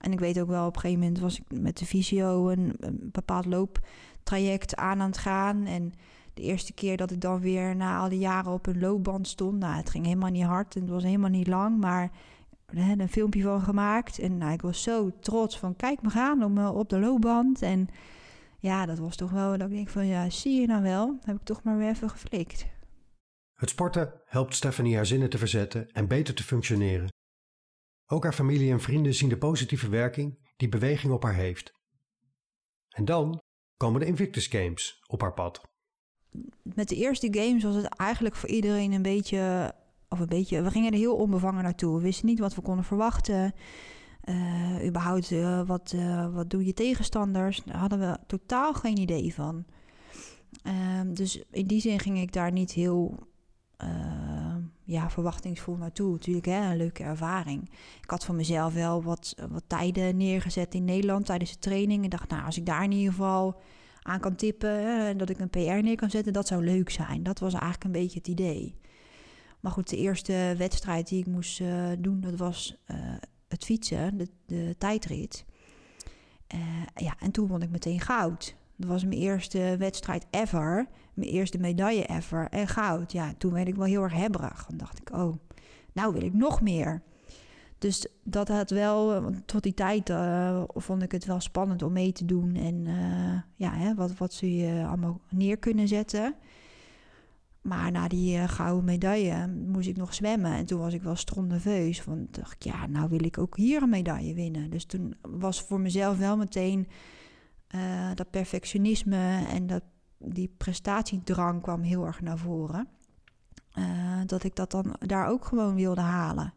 En 0.06 0.12
ik 0.12 0.20
weet 0.20 0.41
ook 0.41 0.49
wel, 0.49 0.67
op 0.67 0.75
een 0.75 0.81
gegeven 0.81 1.03
moment 1.03 1.20
was 1.20 1.38
ik 1.38 1.61
met 1.61 1.79
de 1.79 1.87
visio 1.87 2.49
een, 2.49 2.76
bepaald 3.12 3.47
loop 3.47 3.79
traject 4.23 4.76
aan 4.76 5.00
aan 5.00 5.06
het 5.06 5.19
gaan. 5.19 5.64
En 5.64 5.93
de 6.35 6.43
eerste 6.43 6.73
keer 6.73 6.97
dat 6.97 7.11
ik 7.11 7.20
dan 7.20 7.41
weer 7.41 7.76
na 7.76 7.99
al 7.99 8.08
die 8.08 8.19
jaren 8.19 8.53
op 8.53 8.67
een 8.67 8.81
loopband 8.81 9.29
stond, 9.29 9.58
nou, 9.58 9.76
het 9.76 9.91
ging 9.91 10.05
helemaal 10.05 10.31
niet 10.31 10.44
hard 10.44 10.75
en 10.75 10.81
het 10.81 10.91
was 10.91 11.03
helemaal 11.03 11.31
niet 11.31 11.47
lang, 11.47 11.79
maar 11.81 12.11
hè, 12.67 12.93
een 12.99 13.08
filmpje 13.08 13.43
van 13.43 13.61
gemaakt. 13.61 14.19
En 14.19 14.38
nou, 14.38 14.53
ik 14.53 14.62
was 14.62 14.82
zo 14.82 15.11
trots 15.20 15.58
van, 15.58 15.76
kijk 15.76 16.03
me 16.03 16.11
gaan 16.11 16.43
op, 16.58 16.76
op 16.76 16.88
de 16.88 16.99
loopband. 16.99 17.62
En 17.62 17.88
ja, 18.58 18.87
dat 18.87 18.99
was 18.99 19.17
toch 19.17 19.31
wel 19.31 19.58
dat 19.58 19.69
ik 19.69 19.75
denk 19.75 19.88
van, 19.88 20.06
ja, 20.06 20.31
zie 20.31 20.61
je 20.61 20.67
nou 20.67 20.82
wel, 20.82 21.19
heb 21.25 21.37
ik 21.37 21.44
toch 21.44 21.62
maar 21.62 21.79
weer 21.79 21.91
even 21.91 22.11
geflikt. 22.11 22.67
Het 23.55 23.69
sporten 23.69 24.12
helpt 24.25 24.55
Stephanie 24.55 24.97
haar 24.97 25.06
zinnen 25.06 25.31
te 25.31 25.38
verzetten 25.38 25.91
en 25.93 26.06
beter 26.06 26.35
te 26.35 26.43
functioneren. 26.43 27.08
Ook 28.06 28.23
haar 28.23 28.32
familie 28.32 28.73
en 28.73 28.81
vrienden 28.81 29.14
zien 29.14 29.29
de 29.29 29.38
positieve 29.38 29.88
werking 29.88 30.53
die 30.56 30.69
beweging 30.69 31.12
op 31.12 31.23
haar 31.23 31.35
heeft. 31.35 31.73
En 32.88 33.05
dan 33.05 33.43
komen 33.76 34.00
de 34.00 34.06
Invictus 34.06 34.47
Games 34.47 35.03
op 35.06 35.20
haar 35.20 35.35
pad. 35.35 35.61
Met 36.62 36.88
de 36.88 36.97
eerste 36.97 37.29
games 37.31 37.62
was 37.62 37.75
het 37.75 37.87
eigenlijk 37.87 38.35
voor 38.35 38.49
iedereen 38.49 38.93
een 38.93 39.03
beetje, 39.03 39.75
of 40.08 40.19
een 40.19 40.26
beetje, 40.26 40.62
we 40.62 40.70
gingen 40.70 40.93
er 40.93 40.99
heel 40.99 41.17
onbevangen 41.17 41.62
naartoe. 41.62 41.97
We 41.97 42.03
wisten 42.03 42.26
niet 42.26 42.38
wat 42.38 42.55
we 42.55 42.61
konden 42.61 42.85
verwachten. 42.85 43.55
Uh, 44.25 44.87
überhaupt, 44.87 45.31
uh, 45.31 45.67
wat, 45.67 45.93
uh, 45.94 46.35
wat 46.35 46.50
doen 46.50 46.64
je 46.64 46.73
tegenstanders? 46.73 47.62
Daar 47.64 47.76
hadden 47.76 47.99
we 47.99 48.19
totaal 48.26 48.75
geen 48.75 48.99
idee 48.99 49.35
van. 49.35 49.64
Ehm, 50.62 51.14
dus 51.14 51.43
in 51.50 51.67
die 51.67 51.81
zin 51.81 51.99
ging 51.99 52.19
ik 52.19 52.32
daar 52.32 52.53
niet 52.53 52.73
heel 52.73 53.19
ja, 54.86 55.10
verwachtingsvol 55.10 55.76
naartoe. 55.76 56.12
Natuurlijk 56.12 56.46
hè, 56.46 56.70
een 56.70 56.76
leuke 56.76 57.02
ervaring. 57.02 57.70
Ik 58.02 58.10
had 58.10 58.24
voor 58.24 58.34
mezelf 58.34 58.74
wel 58.74 59.02
wat, 59.02 59.34
wat 59.50 59.62
tijden 59.66 60.16
neergezet 60.16 60.74
in 60.74 60.84
Nederland 60.84 61.26
tijdens 61.26 61.52
de 61.52 61.58
training. 61.58 62.04
En 62.04 62.10
dacht, 62.10 62.28
nou, 62.28 62.44
als 62.44 62.56
ik 62.56 62.66
daar 62.66 62.84
in 62.84 62.92
ieder 62.92 63.12
geval 63.12 63.60
aan 64.02 64.20
kan 64.20 64.34
tippen 64.34 65.06
en 65.06 65.18
dat 65.18 65.28
ik 65.30 65.38
een 65.38 65.50
PR 65.50 65.58
neer 65.58 65.96
kan 65.96 66.10
zetten, 66.10 66.32
dat 66.32 66.46
zou 66.46 66.64
leuk 66.64 66.90
zijn. 66.90 67.22
Dat 67.22 67.38
was 67.38 67.52
eigenlijk 67.52 67.84
een 67.84 67.92
beetje 67.92 68.18
het 68.18 68.28
idee. 68.28 68.76
Maar 69.60 69.72
goed, 69.72 69.90
de 69.90 69.96
eerste 69.96 70.54
wedstrijd 70.58 71.08
die 71.08 71.20
ik 71.20 71.26
moest 71.26 71.60
uh, 71.60 71.88
doen, 71.98 72.20
dat 72.20 72.34
was 72.34 72.76
uh, 72.90 72.96
het 73.48 73.64
fietsen, 73.64 74.28
de, 74.46 74.74
tijdrit. 74.78 75.44
Ja, 76.94 77.16
en 77.19 77.31
toen 77.31 77.46
won 77.46 77.62
ik 77.62 77.70
meteen 77.70 78.00
goud. 78.00 78.56
Dat 78.76 78.88
was 78.88 79.04
mijn 79.04 79.20
eerste 79.20 79.76
wedstrijd 79.78 80.26
ever. 80.30 80.86
Mijn 81.14 81.30
eerste 81.30 81.58
medaille 81.58 82.06
ever. 82.06 82.48
En 82.48 82.68
goud. 82.68 83.12
Ja, 83.12 83.32
toen 83.38 83.52
werd 83.52 83.68
ik 83.68 83.74
wel 83.74 83.86
heel 83.86 84.02
erg 84.02 84.14
hebberig. 84.14 84.66
Dan 84.68 84.76
dacht 84.76 85.00
ik, 85.00 85.10
oh, 85.12 85.34
nou 85.92 86.12
wil 86.12 86.22
ik 86.22 86.34
nog 86.34 86.60
meer. 86.60 87.02
Dus 87.78 88.06
dat 88.22 88.48
had 88.48 88.70
wel, 88.70 89.22
tot 89.44 89.62
die 89.62 89.74
tijd 89.74 90.10
uh, 90.10 90.62
vond 90.68 91.02
ik 91.02 91.12
het 91.12 91.24
wel 91.24 91.40
spannend 91.40 91.82
om 91.82 91.92
mee 91.92 92.12
te 92.12 92.24
doen. 92.24 92.54
En 92.54 92.74
uh, 92.74 93.40
ja, 93.54 93.72
hè, 93.74 93.94
wat, 93.94 94.16
wat 94.16 94.32
ze 94.32 94.56
je 94.56 94.84
allemaal 94.86 95.20
neer 95.28 95.56
kunnen 95.56 95.88
zetten. 95.88 96.34
Maar 97.62 97.90
na 97.90 98.08
die 98.08 98.36
uh, 98.36 98.48
gouden 98.48 98.84
medaille 98.84 99.46
moest 99.46 99.88
ik 99.88 99.96
nog 99.96 100.14
zwemmen. 100.14 100.52
En 100.52 100.66
toen 100.66 100.80
was 100.80 100.94
ik 100.94 101.02
wel 101.02 101.16
stronderveus. 101.16 102.04
Want 102.04 102.34
dacht 102.34 102.52
ik, 102.52 102.62
ja, 102.62 102.86
nou 102.86 103.08
wil 103.08 103.24
ik 103.24 103.38
ook 103.38 103.56
hier 103.56 103.82
een 103.82 103.88
medaille 103.88 104.34
winnen. 104.34 104.70
Dus 104.70 104.84
toen 104.84 105.14
was 105.20 105.62
voor 105.62 105.80
mezelf 105.80 106.18
wel 106.18 106.36
meteen 106.36 106.88
uh, 107.75 108.11
dat 108.15 108.31
perfectionisme 108.31 109.46
en 109.49 109.67
dat, 109.67 109.82
die 110.19 110.55
prestatiedrang 110.56 111.63
kwam 111.63 111.82
heel 111.82 112.06
erg 112.06 112.20
naar 112.20 112.39
voren. 112.39 112.89
Uh, 113.79 114.20
dat 114.27 114.44
ik 114.44 114.56
dat 114.56 114.70
dan 114.70 114.96
daar 114.99 115.27
ook 115.27 115.44
gewoon 115.44 115.75
wilde 115.75 116.01
halen. 116.01 116.55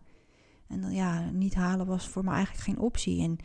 En 0.68 0.82
dan, 0.82 0.92
ja, 0.92 1.30
niet 1.30 1.56
halen 1.56 1.86
was 1.86 2.08
voor 2.08 2.24
me 2.24 2.32
eigenlijk 2.32 2.63
geen 2.63 2.80
optie. 2.80 3.24
En 3.24 3.38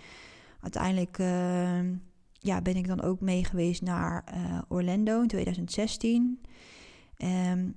uiteindelijk 0.61 1.19
uh, 1.19 1.91
ja, 2.33 2.63
ben 2.63 2.77
ik 2.77 2.87
dan 2.87 3.03
ook 3.03 3.21
mee 3.21 3.45
geweest 3.45 3.83
naar 3.83 4.25
Orlando 4.69 5.21
in 5.21 5.29
2016. 5.29 6.41
Um, 7.19 7.75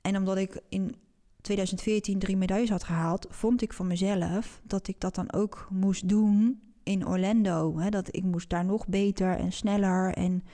en 0.00 0.16
omdat 0.16 0.36
ik 0.36 0.60
in 0.68 0.94
2014 1.40 2.18
drie 2.18 2.36
medailles 2.36 2.70
had 2.70 2.84
gehaald, 2.84 3.26
vond 3.30 3.62
ik 3.62 3.72
van 3.72 3.86
mezelf 3.86 4.60
dat 4.64 4.88
ik 4.88 5.00
dat 5.00 5.14
dan 5.14 5.32
ook 5.32 5.68
moest 5.70 6.08
doen 6.08 6.60
in 6.90 7.06
Orlando. 7.06 7.78
Hè, 7.78 7.90
dat 7.90 8.16
ik 8.16 8.24
moest 8.24 8.48
daar 8.48 8.64
nog 8.64 8.86
beter 8.86 9.36
en 9.36 9.52
sneller 9.52 10.14
en 10.14 10.44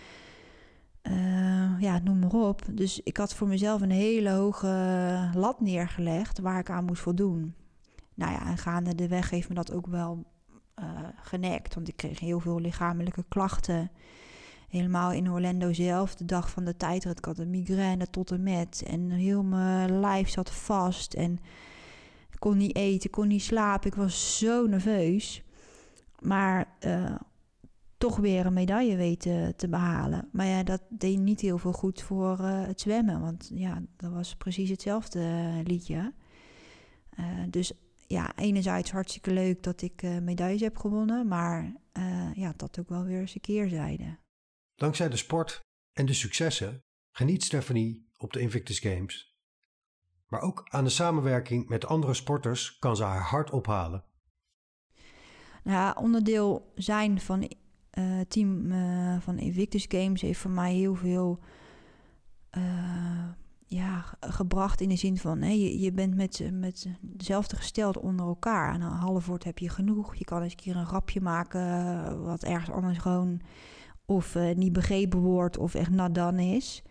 uh, 1.02 1.80
ja, 1.80 1.98
noem 1.98 2.18
maar 2.18 2.30
op. 2.30 2.62
Dus 2.70 3.00
ik 3.00 3.16
had 3.16 3.34
voor 3.34 3.48
mezelf 3.48 3.80
een 3.80 3.90
hele 3.90 4.30
hoge 4.30 5.30
lat 5.34 5.60
neergelegd 5.60 6.38
waar 6.38 6.58
ik 6.58 6.70
aan 6.70 6.84
moest 6.84 7.02
voldoen. 7.02 7.54
Nou 8.14 8.32
ja, 8.32 8.46
en 8.46 8.58
gaande 8.58 8.94
de 8.94 9.08
weg 9.08 9.30
heeft 9.30 9.48
me 9.48 9.54
dat 9.54 9.72
ook 9.72 9.86
wel 9.86 10.24
uh, 10.80 10.86
genekt. 11.22 11.74
Want 11.74 11.88
ik 11.88 11.96
kreeg 11.96 12.20
heel 12.20 12.40
veel 12.40 12.60
lichamelijke 12.60 13.24
klachten. 13.28 13.90
Helemaal 14.68 15.12
in 15.12 15.30
Orlando 15.30 15.72
zelf, 15.72 16.14
de 16.14 16.24
dag 16.24 16.50
van 16.50 16.64
de 16.64 16.76
tijdrit. 16.76 17.18
Ik 17.18 17.24
had 17.24 17.38
een 17.38 17.50
migraine 17.50 18.10
tot 18.10 18.30
en 18.30 18.42
met. 18.42 18.82
En 18.86 19.10
heel 19.10 19.42
mijn 19.42 20.00
lijf 20.00 20.28
zat 20.28 20.50
vast. 20.50 21.14
En 21.14 21.38
Ik 22.30 22.38
kon 22.38 22.56
niet 22.56 22.76
eten, 22.76 23.06
ik 23.06 23.10
kon 23.10 23.28
niet 23.28 23.42
slapen. 23.42 23.90
Ik 23.90 23.96
was 23.96 24.38
zo 24.38 24.66
nerveus. 24.66 25.45
Maar 26.20 26.76
uh, 26.80 27.16
toch 27.98 28.16
weer 28.16 28.46
een 28.46 28.52
medaille 28.52 28.96
weten 28.96 29.56
te 29.56 29.68
behalen. 29.68 30.28
Maar 30.32 30.46
ja, 30.46 30.62
dat 30.62 30.82
deed 30.88 31.18
niet 31.18 31.40
heel 31.40 31.58
veel 31.58 31.72
goed 31.72 32.02
voor 32.02 32.38
uh, 32.40 32.66
het 32.66 32.80
zwemmen. 32.80 33.20
Want 33.20 33.50
ja, 33.54 33.82
dat 33.96 34.12
was 34.12 34.36
precies 34.36 34.70
hetzelfde 34.70 35.50
liedje. 35.64 36.12
Uh, 37.20 37.42
dus 37.50 37.72
ja, 38.06 38.36
enerzijds 38.36 38.90
hartstikke 38.90 39.32
leuk 39.32 39.62
dat 39.62 39.82
ik 39.82 40.02
medailles 40.02 40.60
heb 40.60 40.76
gewonnen. 40.76 41.28
Maar 41.28 41.72
ja, 42.34 42.52
dat 42.56 42.78
ook 42.78 42.88
wel 42.88 43.04
weer 43.04 43.20
eens 43.20 43.34
een 43.34 43.40
keerzijde. 43.40 44.18
Dankzij 44.74 45.08
de 45.08 45.16
sport 45.16 45.60
en 45.92 46.06
de 46.06 46.12
successen 46.12 46.80
geniet 47.10 47.44
Stephanie 47.44 48.10
op 48.16 48.32
de 48.32 48.40
Invictus 48.40 48.78
Games. 48.78 49.34
Maar 50.26 50.40
ook 50.40 50.62
aan 50.68 50.84
de 50.84 50.90
samenwerking 50.90 51.68
met 51.68 51.86
andere 51.86 52.14
sporters 52.14 52.78
kan 52.78 52.96
ze 52.96 53.02
haar 53.02 53.22
hart 53.22 53.50
ophalen. 53.50 54.04
Nou, 55.66 55.96
onderdeel 56.00 56.72
zijn 56.74 57.20
van 57.20 57.42
uh, 57.98 58.20
team 58.28 58.72
uh, 58.72 59.16
van 59.20 59.38
Invictus 59.38 59.84
Games 59.88 60.20
heeft 60.20 60.38
voor 60.38 60.50
mij 60.50 60.74
heel 60.74 60.94
veel 60.94 61.38
uh, 62.56 63.28
ja, 63.66 64.04
gebracht 64.20 64.80
in 64.80 64.88
de 64.88 64.96
zin 64.96 65.18
van 65.18 65.42
hè, 65.42 65.50
je, 65.50 65.80
je 65.80 65.92
bent 65.92 66.14
met, 66.14 66.50
met 66.52 66.88
dezelfde 67.00 67.56
gesteld 67.56 67.98
onder 67.98 68.26
elkaar. 68.26 68.74
En 68.74 68.80
een 68.80 68.90
half 68.90 69.26
woord 69.26 69.44
heb 69.44 69.58
je 69.58 69.68
genoeg. 69.68 70.14
Je 70.14 70.24
kan 70.24 70.42
eens 70.42 70.52
een 70.52 70.58
keer 70.58 70.76
een 70.76 70.84
rapje 70.84 71.20
maken 71.20 72.22
wat 72.22 72.42
ergens 72.42 72.70
anders 72.70 72.98
gewoon 72.98 73.40
of 74.04 74.36
niet 74.54 74.72
begrepen 74.72 75.18
wordt 75.18 75.58
of 75.58 75.74
echt 75.74 75.90
nadan 75.90 76.38
is. 76.38 76.82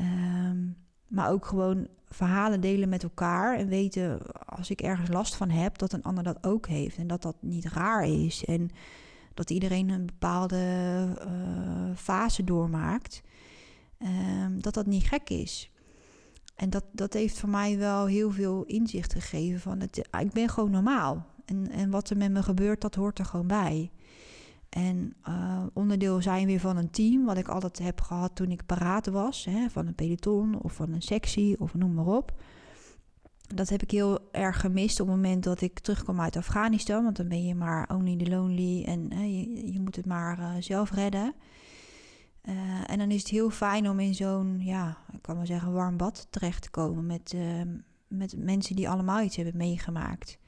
Um, 0.00 0.76
maar 1.12 1.30
ook 1.30 1.46
gewoon 1.46 1.88
verhalen 2.08 2.60
delen 2.60 2.88
met 2.88 3.02
elkaar 3.02 3.58
en 3.58 3.68
weten 3.68 4.20
als 4.46 4.70
ik 4.70 4.80
ergens 4.80 5.08
last 5.08 5.36
van 5.36 5.50
heb, 5.50 5.78
dat 5.78 5.92
een 5.92 6.02
ander 6.02 6.24
dat 6.24 6.44
ook 6.44 6.66
heeft 6.66 6.96
en 6.96 7.06
dat 7.06 7.22
dat 7.22 7.36
niet 7.40 7.66
raar 7.66 8.06
is 8.06 8.44
en 8.44 8.70
dat 9.34 9.50
iedereen 9.50 9.88
een 9.88 10.06
bepaalde 10.06 10.56
uh, 11.26 11.96
fase 11.96 12.44
doormaakt, 12.44 13.22
um, 13.98 14.62
dat 14.62 14.74
dat 14.74 14.86
niet 14.86 15.06
gek 15.06 15.30
is. 15.30 15.70
En 16.54 16.70
dat, 16.70 16.84
dat 16.92 17.12
heeft 17.12 17.38
voor 17.38 17.48
mij 17.48 17.78
wel 17.78 18.06
heel 18.06 18.30
veel 18.30 18.64
inzicht 18.64 19.12
gegeven 19.12 19.60
van 19.60 19.80
het, 19.80 20.08
ik 20.20 20.32
ben 20.32 20.48
gewoon 20.48 20.70
normaal. 20.70 21.26
En, 21.44 21.70
en 21.70 21.90
wat 21.90 22.10
er 22.10 22.16
met 22.16 22.30
me 22.30 22.42
gebeurt, 22.42 22.80
dat 22.80 22.94
hoort 22.94 23.18
er 23.18 23.24
gewoon 23.24 23.46
bij. 23.46 23.90
En 24.72 25.14
uh, 25.28 25.62
onderdeel 25.72 26.22
zijn 26.22 26.46
weer 26.46 26.60
van 26.60 26.76
een 26.76 26.90
team, 26.90 27.24
wat 27.24 27.36
ik 27.36 27.48
altijd 27.48 27.78
heb 27.78 28.00
gehad 28.00 28.34
toen 28.34 28.50
ik 28.50 28.66
paraat 28.66 29.06
was, 29.06 29.44
hè, 29.44 29.70
van 29.70 29.86
een 29.86 29.94
peloton 29.94 30.62
of 30.62 30.72
van 30.72 30.92
een 30.92 31.02
sectie 31.02 31.60
of 31.60 31.74
noem 31.74 31.94
maar 31.94 32.06
op. 32.06 32.32
Dat 33.54 33.68
heb 33.68 33.82
ik 33.82 33.90
heel 33.90 34.18
erg 34.30 34.60
gemist 34.60 35.00
op 35.00 35.06
het 35.06 35.16
moment 35.16 35.44
dat 35.44 35.60
ik 35.60 35.78
terugkwam 35.78 36.20
uit 36.20 36.36
Afghanistan, 36.36 37.02
want 37.02 37.16
dan 37.16 37.28
ben 37.28 37.46
je 37.46 37.54
maar 37.54 37.90
only 37.94 38.16
the 38.16 38.30
lonely 38.30 38.84
en 38.84 39.12
hè, 39.12 39.22
je, 39.22 39.72
je, 39.72 39.80
moet 39.80 39.96
het 39.96 40.06
maar 40.06 40.38
uh, 40.38 40.50
zelf 40.60 40.90
redden. 40.90 41.34
Uh, 42.44 42.54
en 42.86 42.98
dan 42.98 43.10
is 43.10 43.20
het 43.20 43.30
heel 43.30 43.50
fijn 43.50 43.88
om 43.88 44.00
in 44.00 44.14
zo'n, 44.14 44.60
ja, 44.60 44.96
kan 45.20 45.36
wel 45.36 45.46
zeggen, 45.46 45.72
warm 45.72 45.96
bad 45.96 46.26
terecht 46.30 46.62
te 46.62 46.70
komen 46.70 47.06
met, 47.06 47.36
met 48.08 48.34
mensen 48.36 48.76
die 48.76 48.88
allemaal 48.88 49.22
iets 49.22 49.36
hebben 49.36 49.56
meegemaakt. 49.56 50.38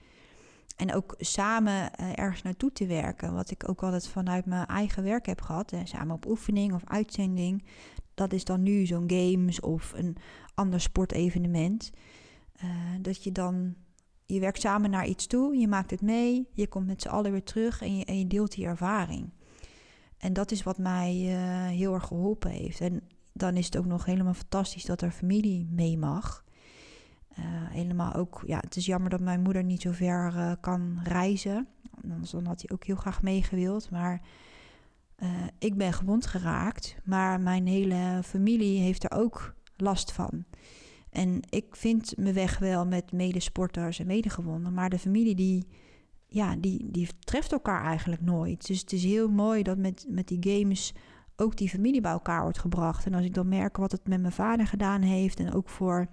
En 0.77 0.95
ook 0.95 1.15
samen 1.19 1.91
uh, 2.01 2.11
ergens 2.15 2.43
naartoe 2.43 2.73
te 2.73 2.87
werken. 2.87 3.35
Wat 3.35 3.51
ik 3.51 3.69
ook 3.69 3.83
altijd 3.83 4.09
vanuit 4.09 4.47
mijn 4.47 4.67
eigen 4.67 5.03
werk 5.03 5.27
heb 5.27 5.41
gehad. 5.41 5.73
Samen 5.85 6.15
op 6.15 6.27
oefening 6.27 6.73
of 6.73 6.83
uitzending. 6.85 7.65
Dat 8.15 8.33
is 8.33 8.45
dan 8.45 8.63
nu 8.63 8.87
zo'n 8.87 9.11
games 9.11 9.61
of 9.61 9.93
een 9.97 10.17
ander 10.55 10.81
sportevenement. 10.81 11.91
Uh, 12.65 12.71
dat 13.01 13.25
je 13.25 13.33
dan. 13.33 13.75
Je 14.27 14.41
werkt 14.41 14.61
samen 14.61 14.91
naar 14.91 15.07
iets 15.07 15.27
toe, 15.27 15.57
je 15.57 15.69
maakt 15.69 15.91
het 15.91 16.01
mee, 16.01 16.49
je 16.53 16.67
komt 16.67 16.87
met 16.87 17.03
z'n 17.03 17.09
allen 17.09 17.31
weer 17.31 17.43
terug 17.43 17.83
en 17.83 17.97
je, 17.97 18.17
je 18.19 18.27
deelt 18.27 18.55
die 18.55 18.67
ervaring. 18.67 19.33
En 20.19 20.33
dat 20.33 20.51
is 20.51 20.63
wat 20.63 20.79
mij 20.79 21.15
uh, 21.15 21.67
heel 21.67 21.95
erg 21.95 22.07
geholpen 22.07 22.51
heeft. 22.51 22.81
En 22.81 23.03
dan 23.33 23.57
is 23.57 23.65
het 23.65 23.77
ook 23.77 23.85
nog 23.85 24.05
helemaal 24.05 24.35
fantastisch 24.35 24.85
dat 24.85 25.01
er 25.01 25.11
familie 25.11 25.69
mee 25.71 25.99
mag. 25.99 26.45
Uh, 27.39 27.45
helemaal 27.47 28.15
ook, 28.15 28.43
ja, 28.47 28.59
het 28.61 28.77
is 28.77 28.87
jammer 28.87 29.11
dat 29.11 29.21
mijn 29.21 29.43
moeder 29.43 29.65
niet 29.65 29.83
zo 29.83 29.91
ver 29.91 30.35
uh, 30.37 30.53
kan 30.61 31.01
reizen. 31.03 31.69
Anders 32.03 32.31
dan 32.31 32.47
had 32.47 32.63
hij 32.67 32.71
ook 32.77 32.85
heel 32.85 32.97
graag 32.97 33.23
meegewild. 33.23 33.91
Maar 33.91 34.23
uh, 35.23 35.29
ik 35.59 35.77
ben 35.77 35.93
gewond 35.93 36.27
geraakt. 36.27 36.97
Maar 37.05 37.41
mijn 37.41 37.67
hele 37.67 38.21
familie 38.25 38.81
heeft 38.81 39.05
er 39.05 39.19
ook 39.19 39.55
last 39.77 40.13
van. 40.13 40.45
En 41.11 41.41
ik 41.49 41.77
vind 41.77 42.17
mijn 42.17 42.35
weg 42.35 42.59
wel 42.59 42.87
met 42.87 43.13
medesporters 43.13 43.99
en 43.99 44.07
medegewonden. 44.07 44.75
Maar 44.75 44.91
de 44.91 44.99
familie 44.99 45.35
die, 45.35 45.67
ja, 46.27 46.57
die, 46.57 46.91
die 46.91 47.09
treft 47.19 47.53
elkaar 47.53 47.85
eigenlijk 47.85 48.23
nooit. 48.23 48.67
Dus 48.67 48.81
het 48.81 48.93
is 48.93 49.05
heel 49.05 49.29
mooi 49.29 49.63
dat 49.63 49.79
met, 49.79 50.07
met 50.09 50.29
die 50.29 50.59
games 50.59 50.95
ook 51.37 51.57
die 51.57 51.69
familie 51.69 52.01
bij 52.01 52.11
elkaar 52.11 52.43
wordt 52.43 52.59
gebracht. 52.59 53.07
En 53.07 53.15
als 53.15 53.25
ik 53.25 53.35
dan 53.35 53.49
merk 53.49 53.77
wat 53.77 53.93
het 53.93 54.09
met 54.09 54.21
mijn 54.21 54.33
vader 54.33 54.67
gedaan 54.67 55.03
heeft 55.03 55.41
en 55.41 55.53
ook 55.53 55.69
voor 55.69 56.09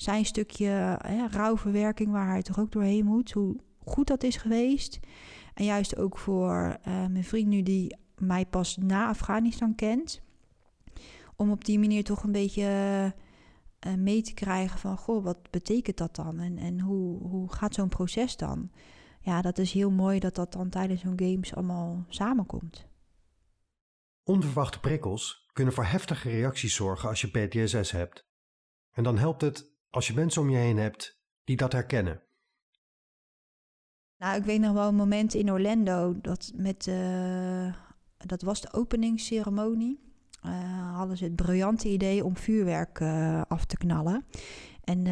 zijn 0.00 0.24
stukje 0.24 0.66
hè, 1.02 1.26
rouwverwerking 1.26 2.10
waar 2.10 2.28
hij 2.28 2.42
toch 2.42 2.58
ook 2.58 2.72
doorheen 2.72 3.04
moet. 3.04 3.32
Hoe 3.32 3.56
goed 3.84 4.06
dat 4.06 4.22
is 4.22 4.36
geweest. 4.36 5.00
En 5.54 5.64
juist 5.64 5.96
ook 5.96 6.18
voor 6.18 6.78
uh, 6.88 7.06
mijn 7.06 7.24
vriend 7.24 7.48
nu 7.48 7.62
die 7.62 7.96
mij 8.18 8.46
pas 8.46 8.76
na 8.76 9.08
Afghanistan 9.08 9.74
kent. 9.74 10.22
Om 11.36 11.50
op 11.50 11.64
die 11.64 11.78
manier 11.78 12.04
toch 12.04 12.22
een 12.22 12.32
beetje 12.32 12.64
uh, 13.86 13.94
mee 13.94 14.22
te 14.22 14.34
krijgen 14.34 14.78
van... 14.78 14.96
goh, 14.96 15.24
wat 15.24 15.50
betekent 15.50 15.96
dat 15.96 16.16
dan? 16.16 16.38
En, 16.40 16.58
en 16.58 16.80
hoe, 16.80 17.28
hoe 17.28 17.52
gaat 17.52 17.74
zo'n 17.74 17.88
proces 17.88 18.36
dan? 18.36 18.70
Ja, 19.20 19.42
dat 19.42 19.58
is 19.58 19.72
heel 19.72 19.90
mooi 19.90 20.18
dat 20.18 20.34
dat 20.34 20.52
dan 20.52 20.68
tijdens 20.68 21.00
zo'n 21.00 21.20
games 21.20 21.54
allemaal 21.54 22.04
samenkomt. 22.08 22.86
Onverwachte 24.24 24.80
prikkels 24.80 25.48
kunnen 25.52 25.74
voor 25.74 25.84
heftige 25.84 26.28
reacties 26.28 26.74
zorgen 26.74 27.08
als 27.08 27.20
je 27.20 27.28
PTSS 27.28 27.90
hebt. 27.90 28.26
En 28.90 29.02
dan 29.02 29.18
helpt 29.18 29.40
het 29.40 29.77
als 29.90 30.06
je 30.06 30.14
mensen 30.14 30.42
om 30.42 30.50
je 30.50 30.56
heen 30.56 30.76
hebt 30.76 31.18
die 31.44 31.56
dat 31.56 31.72
herkennen? 31.72 32.22
Nou, 34.18 34.36
ik 34.36 34.44
weet 34.44 34.60
nog 34.60 34.72
wel 34.72 34.88
een 34.88 34.94
moment 34.94 35.34
in 35.34 35.52
Orlando 35.52 36.20
dat 36.20 36.52
met 36.54 36.86
uh, 36.86 37.74
dat 38.16 38.42
was 38.42 38.60
de 38.60 38.72
openingsceremonie. 38.72 40.06
Uh, 40.46 40.96
hadden 40.96 41.16
ze 41.16 41.24
het 41.24 41.36
briljante 41.36 41.88
idee 41.88 42.24
om 42.24 42.36
vuurwerk 42.36 43.00
uh, 43.00 43.42
af 43.48 43.64
te 43.64 43.76
knallen. 43.76 44.24
En 44.84 45.06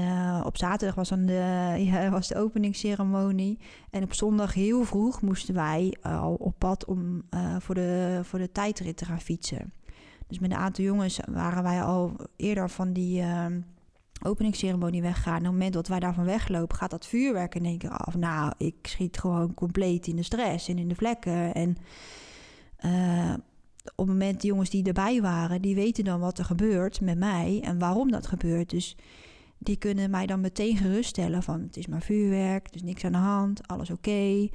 op 0.45 0.56
zaterdag 0.56 0.95
was 0.97 1.09
dan 1.09 1.26
de, 1.26 2.09
was 2.11 2.28
de 2.28 2.37
openingsceremonie. 2.37 3.59
En 3.90 4.02
op 4.02 4.14
zondag 4.14 4.54
heel 4.54 4.85
vroeg 4.85 5.23
moesten 5.23 5.54
wij 5.54 5.97
al 6.02 6.35
op 6.35 6.59
pad 6.59 6.85
om 6.85 7.23
voor, 7.59 7.75
de, 7.75 8.21
voor 8.23 8.38
de 8.38 8.52
tijdrit 8.52 8.97
te 8.97 9.04
gaan 9.04 9.21
fietsen. 9.21 9.73
Dus 10.26 10.38
met 10.38 10.50
een 10.50 10.56
aantal 10.56 10.85
jongens 10.85 11.21
waren 11.30 11.62
wij 11.62 11.83
al 11.83 12.16
eerder 12.37 12.71
van 12.71 12.92
die 12.92 13.23
openingsceremonie 14.26 15.02
weggaan. 15.02 15.37
Op 15.37 15.42
het 15.42 15.52
moment 15.52 15.73
dat 15.73 15.88
wij 15.88 16.00
daarvan 16.00 16.25
weglopen, 16.25 16.76
gaat 16.76 16.90
dat 16.90 17.06
vuurwerk 17.06 17.54
in 17.54 17.64
één 17.64 17.78
keer 17.78 17.90
af. 17.90 18.14
Nou, 18.14 18.52
ik 18.59 18.75
schiet 18.83 19.18
gewoon 19.18 19.54
compleet 19.54 20.06
in 20.06 20.16
de 20.16 20.23
stress 20.23 20.68
en 20.68 20.78
in 20.78 20.88
de 20.88 20.95
vlekken. 20.95 21.54
En 21.54 21.76
uh, 22.85 23.35
op 23.95 24.06
het 24.06 24.06
moment, 24.06 24.40
de 24.40 24.47
jongens 24.47 24.71
die 24.71 24.85
erbij 24.85 25.21
waren, 25.21 25.62
die 25.62 25.75
weten 25.75 26.04
dan 26.04 26.21
wat 26.21 26.38
er 26.38 26.45
gebeurt 26.45 27.00
met 27.00 27.18
mij 27.18 27.61
en 27.64 27.78
waarom 27.78 28.11
dat 28.11 28.26
gebeurt. 28.26 28.71
Dus 28.71 28.97
die 29.59 29.76
kunnen 29.76 30.11
mij 30.11 30.26
dan 30.26 30.40
meteen 30.40 30.76
geruststellen 30.76 31.42
van 31.42 31.61
het 31.61 31.76
is 31.76 31.87
maar 31.87 32.02
vuurwerk, 32.02 32.66
er 32.68 32.75
is 32.75 32.83
niks 32.83 33.04
aan 33.04 33.12
de 33.12 33.18
hand, 33.18 33.68
alles 33.68 33.90
oké. 33.90 34.49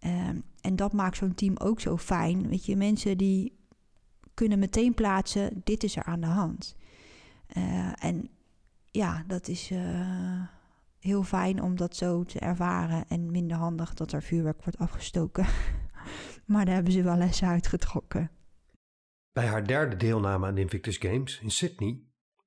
Uh, 0.00 0.28
en 0.60 0.76
dat 0.76 0.92
maakt 0.92 1.16
zo'n 1.16 1.34
team 1.34 1.56
ook 1.56 1.80
zo 1.80 1.96
fijn. 1.96 2.48
Weet 2.48 2.66
je, 2.66 2.76
mensen 2.76 3.18
die 3.18 3.56
kunnen 4.34 4.58
meteen 4.58 4.94
plaatsen, 4.94 5.60
dit 5.64 5.84
is 5.84 5.96
er 5.96 6.04
aan 6.04 6.20
de 6.20 6.26
hand. 6.26 6.76
Uh, 7.56 8.04
en 8.04 8.28
ja, 8.94 9.24
dat 9.26 9.48
is 9.48 9.70
uh, 9.70 10.46
heel 10.98 11.22
fijn 11.22 11.62
om 11.62 11.76
dat 11.76 11.96
zo 11.96 12.24
te 12.24 12.38
ervaren. 12.38 13.08
En 13.08 13.30
minder 13.30 13.56
handig 13.56 13.94
dat 13.94 14.12
er 14.12 14.22
vuurwerk 14.22 14.64
wordt 14.64 14.78
afgestoken. 14.78 15.46
maar 16.46 16.64
daar 16.64 16.74
hebben 16.74 16.92
ze 16.92 17.02
wel 17.02 17.16
lessen 17.16 17.48
uitgetrokken. 17.48 18.30
Bij 19.32 19.46
haar 19.46 19.66
derde 19.66 19.96
deelname 19.96 20.46
aan 20.46 20.54
de 20.54 20.60
Invictus 20.60 20.96
Games 20.96 21.40
in 21.40 21.50
Sydney 21.50 22.02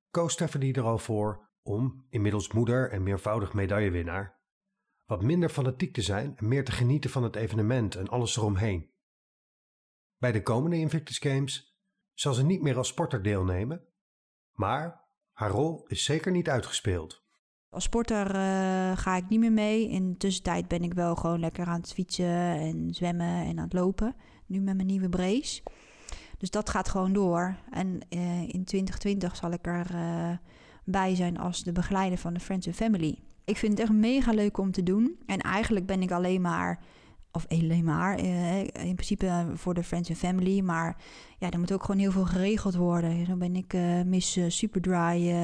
koos 0.09 0.33
Stephanie 0.33 0.73
er 0.73 0.83
al 0.83 0.97
voor 0.97 1.49
om, 1.61 2.05
inmiddels 2.09 2.51
moeder 2.51 2.91
en 2.91 3.03
meervoudig 3.03 3.53
medaillewinnaar, 3.53 4.39
wat 5.05 5.23
minder 5.23 5.49
fanatiek 5.49 5.93
te 5.93 6.01
zijn 6.01 6.37
en 6.37 6.47
meer 6.47 6.65
te 6.65 6.71
genieten 6.71 7.09
van 7.09 7.23
het 7.23 7.35
evenement 7.35 7.95
en 7.95 8.07
alles 8.07 8.37
eromheen. 8.37 8.91
Bij 10.17 10.31
de 10.31 10.41
komende 10.41 10.77
Invictus 10.77 11.17
Games 11.17 11.79
zal 12.13 12.33
ze 12.33 12.45
niet 12.45 12.61
meer 12.61 12.77
als 12.77 12.87
sporter 12.87 13.23
deelnemen, 13.23 13.87
maar 14.51 15.06
haar 15.37 15.49
rol 15.49 15.83
is 15.87 16.03
zeker 16.03 16.31
niet 16.31 16.49
uitgespeeld. 16.49 17.23
Als 17.69 17.83
sporter 17.83 18.35
uh, 18.35 18.97
ga 18.97 19.15
ik 19.15 19.29
niet 19.29 19.39
meer 19.39 19.51
mee. 19.51 19.89
In 19.89 20.11
de 20.11 20.17
tussentijd 20.17 20.67
ben 20.67 20.83
ik 20.83 20.93
wel 20.93 21.15
gewoon 21.15 21.39
lekker 21.39 21.65
aan 21.65 21.79
het 21.79 21.93
fietsen 21.93 22.59
en 22.59 22.93
zwemmen 22.93 23.45
en 23.45 23.57
aan 23.57 23.63
het 23.63 23.73
lopen. 23.73 24.15
Nu 24.45 24.59
met 24.59 24.75
mijn 24.75 24.87
nieuwe 24.87 25.09
brace. 25.09 25.61
Dus 26.37 26.49
dat 26.49 26.69
gaat 26.69 26.89
gewoon 26.89 27.13
door. 27.13 27.55
En 27.71 27.87
uh, 27.87 28.41
in 28.41 28.63
2020 28.63 29.35
zal 29.35 29.51
ik 29.51 29.67
er 29.67 29.95
uh, 29.95 30.31
bij 30.83 31.15
zijn 31.15 31.37
als 31.37 31.63
de 31.63 31.71
begeleider 31.71 32.17
van 32.17 32.33
de 32.33 32.39
Friends 32.39 32.67
and 32.67 32.75
Family. 32.75 33.19
ik 33.45 33.57
vind 33.57 33.71
het 33.71 33.81
echt 33.81 33.97
mega 33.97 34.31
leuk 34.31 34.57
om 34.57 34.71
te 34.71 34.83
doen. 34.83 35.19
En 35.25 35.39
eigenlijk 35.39 35.85
ben 35.85 36.01
ik 36.01 36.11
alleen 36.11 36.41
maar, 36.41 36.83
of 37.37 37.45
alleen 37.47 37.83
maar, 37.83 38.17
eh, 38.17 38.59
in 38.63 38.93
principe 38.93 39.45
voor 39.53 39.73
de 39.73 39.83
Friends 39.83 40.09
and 40.09 40.17
Family. 40.17 40.61
Maar 40.61 40.97
ja, 41.37 41.51
er 41.51 41.59
moet 41.59 41.71
ook 41.71 41.83
gewoon 41.83 42.01
heel 42.01 42.11
veel 42.11 42.25
geregeld 42.25 42.75
worden. 42.75 43.25
Zo 43.25 43.35
ben 43.35 43.55
ik 43.55 43.73
uh, 43.73 44.01
Miss 44.01 44.39
Superdry 44.47 45.35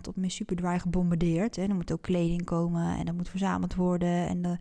tot 0.00 0.16
Miss 0.16 0.36
Superdry 0.36 0.78
gebombardeerd. 0.78 1.56
Hè. 1.56 1.62
Er 1.62 1.74
moet 1.74 1.92
ook 1.92 2.02
kleding 2.02 2.44
komen 2.44 2.98
en 2.98 3.04
dat 3.04 3.14
moet 3.14 3.28
verzameld 3.28 3.74
worden. 3.74 4.28
En 4.28 4.42
de, 4.42 4.58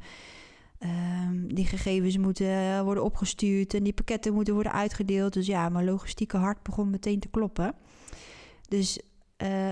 ehm, 0.79 1.47
die 1.47 1.65
gegevens 1.65 2.17
moeten 2.17 2.83
worden 2.83 3.03
opgestuurd 3.03 3.73
en 3.73 3.83
die 3.83 3.93
pakketten 3.93 4.33
moeten 4.33 4.53
worden 4.53 4.71
uitgedeeld. 4.71 5.33
Dus 5.33 5.45
ja, 5.45 5.69
mijn 5.69 5.85
logistieke 5.85 6.37
hart 6.37 6.63
begon 6.63 6.89
meteen 6.89 7.19
te 7.19 7.27
kloppen. 7.27 7.73
Dus 8.67 8.99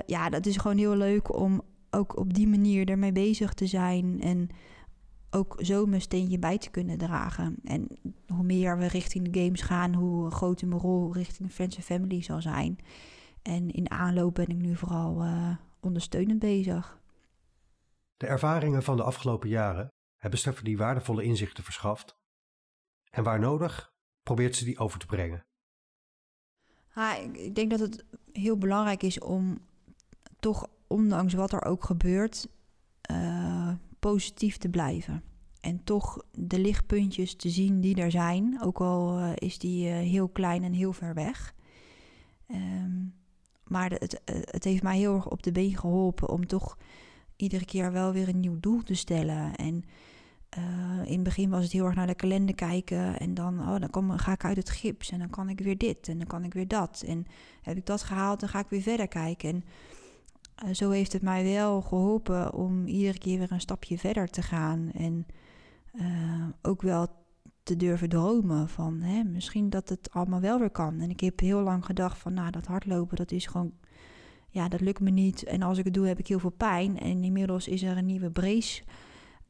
ja, 0.06 0.30
dat 0.30 0.46
is 0.46 0.58
gewoon 0.58 0.78
heel 0.78 0.96
leuk 0.96 1.36
om 1.36 1.62
ook 1.90 2.18
op 2.18 2.34
die 2.34 2.48
manier 2.48 2.90
ermee 2.90 3.12
bezig 3.12 3.54
te 3.54 3.66
zijn 3.68 4.22
en 4.22 4.50
ook 5.32 5.56
zo 5.58 5.86
mijn 5.86 6.02
steentje 6.02 6.40
bij 6.40 6.58
te 6.58 6.70
kunnen 6.70 6.98
dragen. 6.98 7.56
En 7.64 7.88
hoe 8.28 8.44
meer 8.44 8.78
we 8.78 8.88
richting 8.88 9.30
de 9.30 9.44
games 9.44 9.62
gaan, 9.62 9.94
hoe 9.94 10.32
groter 10.32 10.68
mijn 10.68 10.82
rol 10.82 11.14
richting 11.14 11.48
de 11.48 11.54
Friends 11.54 11.76
and 11.76 11.86
Family 11.86 12.22
zal 12.22 12.42
zijn. 12.42 12.78
En 13.42 13.70
in 13.70 13.92
aanloop 13.92 14.34
ben 14.36 14.48
ik 14.48 14.58
nu 14.58 14.76
vooral 14.76 15.24
uh, 15.24 15.56
ondersteunend 15.80 16.40
bezig. 16.40 17.00
De 18.18 18.28
ervaringen 18.28 18.84
van 18.84 18.98
de 18.98 19.04
afgelopen 19.04 19.50
jaren 19.50 19.88
hebben 20.16 20.40
Stephanie 20.40 20.78
waardevolle 20.78 21.24
inzichten 21.24 21.64
verschaft. 21.64 22.18
En 23.10 23.24
waar 23.24 23.40
nodig, 23.40 23.94
probeert 24.24 24.56
ze 24.56 24.66
die 24.66 24.80
over 24.80 25.00
te 25.00 25.06
brengen. 25.06 25.46
Ja, 26.96 27.16
ik 27.16 27.56
denk 27.56 27.70
dat 27.70 27.80
het 27.80 28.06
heel 28.32 28.58
belangrijk 28.58 29.04
is 29.04 29.20
om 29.20 29.58
toch 30.40 30.68
ondanks 30.88 31.34
wat 31.34 31.52
er 31.52 31.64
ook 31.64 31.84
gebeurt, 31.84 32.48
uh, 33.12 33.39
positief 34.00 34.58
te 34.58 34.70
blijven. 34.70 35.24
En 35.62 35.84
toch 35.84 36.24
de 36.32 36.60
lichtpuntjes 36.60 37.36
te 37.36 37.50
zien 37.50 37.82
die 37.82 37.96
er 37.96 38.12
zijn, 38.12 38.62
ook 38.62 38.82
al 38.82 39.20
uh, 39.20 39.32
is 39.36 39.58
die 39.58 39.88
uh, 39.88 39.94
heel 39.94 40.30
klein 40.30 40.64
en 40.64 40.74
heel 40.74 40.94
ver 40.94 41.14
weg. 41.14 41.56
Um, 42.52 43.14
maar 43.64 43.92
het, 43.92 44.22
het 44.26 44.64
heeft 44.64 44.84
mij 44.84 44.98
heel 44.98 45.16
erg 45.16 45.30
op 45.30 45.44
de 45.44 45.52
been 45.52 45.78
geholpen 45.78 46.30
om 46.30 46.48
toch 46.48 46.78
iedere 47.36 47.66
keer 47.66 47.92
wel 47.92 48.12
weer 48.12 48.30
een 48.30 48.40
nieuw 48.40 48.60
doel 48.60 48.84
te 48.84 48.94
stellen. 48.94 49.56
En 49.56 49.84
in 51.06 51.14
het 51.14 51.24
begin 51.24 51.50
was 51.50 51.64
het 51.64 51.72
heel 51.72 51.86
erg 51.86 51.96
naar 51.96 52.08
de 52.08 52.16
kalender 52.16 52.56
kijken. 52.56 53.20
En 53.20 53.34
dan, 53.34 53.60
oh, 53.60 53.80
dan 53.80 53.90
kom, 53.90 54.18
ga 54.18 54.32
ik 54.32 54.46
uit 54.46 54.58
het 54.58 54.70
gips. 54.70 55.12
En 55.12 55.20
dan 55.20 55.30
kan 55.30 55.50
ik 55.50 55.60
weer 55.60 55.78
dit. 55.78 56.08
En 56.08 56.18
dan 56.18 56.28
kan 56.28 56.44
ik 56.44 56.54
weer 56.54 56.68
dat. 56.68 57.04
En 57.08 57.26
heb 57.62 57.78
ik 57.78 57.86
dat 57.86 58.04
gehaald, 58.04 58.40
dan 58.40 58.50
ga 58.50 58.60
ik 58.60 58.70
weer 58.70 58.82
verder 58.82 59.08
kijken. 59.08 59.50
En 59.50 59.64
uh, 60.66 60.74
zo 60.74 60.90
heeft 60.90 61.14
het 61.14 61.22
mij 61.22 61.44
wel 61.44 61.82
geholpen 61.82 62.54
om 62.54 62.86
iedere 62.86 63.18
keer 63.18 63.40
weer 63.40 63.52
een 63.52 63.62
stapje 63.62 63.98
verder 63.98 64.28
te 64.28 64.42
gaan. 64.42 64.92
En 64.92 65.26
uh, 65.94 66.46
ook 66.62 66.82
wel 66.82 67.08
te 67.64 67.76
durven 67.76 68.10
dromen 68.10 68.70
van 68.70 69.02
hè, 69.02 69.24
misschien 69.24 69.70
dat 69.70 69.90
het 69.90 70.10
allemaal 70.12 70.40
wel 70.40 70.60
weer 70.60 70.70
kan. 70.70 71.00
En 71.00 71.10
ik 71.10 71.20
heb 71.20 71.40
heel 71.40 71.62
lang 71.62 71.86
gedacht 71.86 72.18
van 72.18 72.34
nou 72.34 72.52
dat 72.52 72.66
hardlopen 72.66 73.16
dat 73.18 73.32
is 73.32 73.46
gewoon, 73.46 73.74
ja 74.50 74.68
dat 74.68 74.82
lukt 74.82 75.00
me 75.00 75.10
niet. 75.10 75.44
En 75.44 75.62
als 75.62 75.78
ik 75.78 75.86
het 75.86 75.94
doe 75.94 76.08
heb 76.08 76.20
ik 76.20 76.28
heel 76.28 76.40
veel 76.40 76.50
pijn. 76.50 77.00
En 77.00 77.24
inmiddels 77.24 77.68
is 77.68 77.82
er 77.82 77.98
een 77.98 78.06
nieuwe 78.06 78.32
brace 78.32 78.84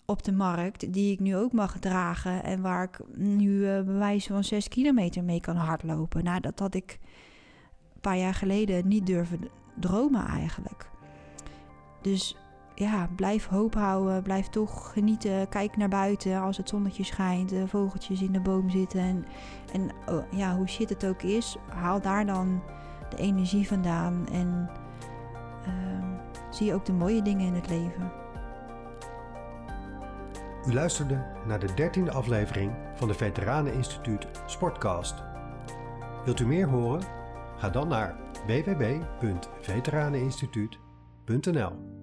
op 0.06 0.24
de 0.24 0.32
markt 0.32 0.94
die 0.94 1.12
ik 1.12 1.20
nu 1.20 1.36
ook 1.36 1.52
mag 1.52 1.80
dragen. 1.80 2.44
En 2.44 2.62
waar 2.62 2.84
ik 2.84 3.00
nu 3.16 3.50
uh, 3.50 3.82
bewijs 3.82 4.28
van 4.28 4.44
6 4.44 4.68
kilometer 4.68 5.24
mee 5.24 5.40
kan 5.40 5.56
hardlopen. 5.56 6.24
Nou 6.24 6.40
dat 6.40 6.60
had 6.60 6.76
ik 6.76 7.00
een 7.94 8.02
paar 8.02 8.18
jaar 8.18 8.34
geleden 8.34 8.88
niet 8.88 9.06
durven 9.06 9.40
dromen 9.80 10.26
eigenlijk. 10.26 10.90
Dus 12.02 12.36
ja, 12.76 13.10
blijf 13.16 13.48
hoop 13.48 13.74
houden. 13.74 14.24
Blijf 14.24 14.48
toch 14.48 14.94
genieten. 14.94 15.50
Kijk 15.50 15.78
naar 15.78 15.90
buiten 15.90 16.42
als 16.42 16.58
het 16.58 16.70
zonnetje 16.70 17.04
schijnt. 17.04 17.50
De 17.50 17.68
vogeltjes 17.68 18.22
in 18.22 18.32
de 18.32 18.40
boom 18.40 18.70
zitten. 18.70 19.00
En, 19.00 19.26
en 19.74 19.92
oh, 20.16 20.24
ja, 20.32 20.56
hoe 20.56 20.68
shit 20.68 20.90
het 20.90 21.06
ook 21.06 21.22
is, 21.22 21.58
haal 21.68 22.02
daar 22.02 22.26
dan 22.26 22.62
de 23.10 23.18
energie 23.18 23.68
vandaan. 23.68 24.28
En 24.32 24.70
uh, 25.68 25.74
zie 26.50 26.74
ook 26.74 26.86
de 26.86 26.94
mooie 26.94 27.22
dingen 27.22 27.48
in 27.48 27.54
het 27.54 27.70
leven. 27.70 28.12
U 30.68 30.74
luisterde 30.74 31.26
naar 31.46 31.60
de 31.60 31.74
dertiende 31.74 32.12
aflevering 32.12 32.72
van 32.96 33.08
de 33.08 33.14
Veteraneninstituut 33.14 34.28
Sportcast. 34.46 35.24
Wilt 36.26 36.40
u 36.40 36.46
meer 36.46 36.68
horen? 36.68 37.02
Ga 37.58 37.70
dan 37.70 37.88
naar 37.88 38.16
www.veteraneninstituut.nl 38.48 40.89
www.rijnmond.nl 41.30 41.99